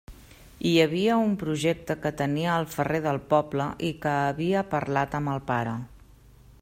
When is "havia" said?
0.83-1.17, 4.23-4.65